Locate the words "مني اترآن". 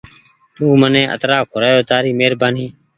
0.81-1.41